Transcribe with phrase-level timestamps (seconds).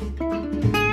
[0.00, 0.83] Música